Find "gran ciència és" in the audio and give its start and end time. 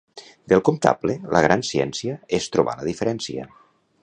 1.47-2.51